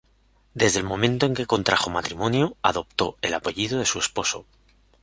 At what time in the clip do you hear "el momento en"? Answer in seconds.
0.79-1.35